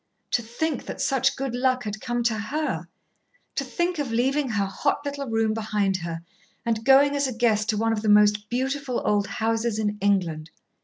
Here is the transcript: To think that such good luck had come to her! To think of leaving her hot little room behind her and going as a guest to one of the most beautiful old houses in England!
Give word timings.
To 0.31 0.41
think 0.41 0.87
that 0.87 0.99
such 0.99 1.35
good 1.35 1.53
luck 1.53 1.83
had 1.83 2.01
come 2.01 2.23
to 2.23 2.33
her! 2.33 2.87
To 3.53 3.63
think 3.63 3.99
of 3.99 4.11
leaving 4.11 4.49
her 4.49 4.65
hot 4.65 5.05
little 5.05 5.27
room 5.27 5.53
behind 5.53 5.97
her 5.97 6.23
and 6.65 6.83
going 6.83 7.15
as 7.15 7.27
a 7.27 7.31
guest 7.37 7.69
to 7.69 7.77
one 7.77 7.93
of 7.93 8.01
the 8.01 8.09
most 8.09 8.49
beautiful 8.49 9.03
old 9.05 9.27
houses 9.27 9.77
in 9.77 9.99
England! 10.01 10.49